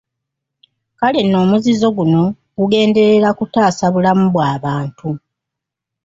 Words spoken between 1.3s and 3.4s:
omuzizo guno gugenderera